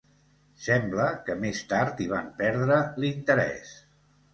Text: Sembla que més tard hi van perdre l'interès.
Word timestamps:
Sembla 0.67 1.05
que 1.29 1.37
més 1.45 1.61
tard 1.75 2.03
hi 2.07 2.11
van 2.17 2.35
perdre 2.43 2.83
l'interès. 3.05 3.81